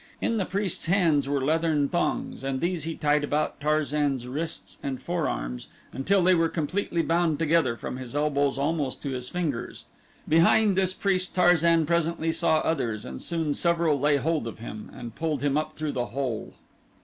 In 0.19 0.37
the 0.37 0.47
priest's 0.47 0.85
hands 0.87 1.29
were 1.29 1.45
leathern 1.45 1.87
thongs 1.87 2.43
and 2.43 2.59
these 2.59 2.85
he 2.85 2.95
tied 2.95 3.23
about 3.23 3.59
Tarzan's 3.61 4.27
wrists 4.27 4.79
and 4.81 4.99
forearms 4.99 5.67
until 5.93 6.23
they 6.23 6.33
were 6.33 6.49
completely 6.49 7.03
bound 7.03 7.37
together 7.37 7.77
from 7.77 7.97
his 7.97 8.15
elbows 8.15 8.57
almost 8.57 9.03
to 9.03 9.11
his 9.11 9.29
fingers. 9.29 9.85
Behind 10.27 10.75
this 10.75 10.91
priest 10.93 11.35
Tarzan 11.35 11.85
presently 11.85 12.31
saw 12.31 12.61
others 12.61 13.05
and 13.05 13.21
soon 13.21 13.53
several 13.53 13.99
lay 13.99 14.17
hold 14.17 14.47
of 14.47 14.57
him 14.57 14.89
and 14.91 15.13
pulled 15.13 15.43
him 15.43 15.55
up 15.55 15.73
through 15.73 15.91
the 15.91 16.07
hole. 16.07 16.55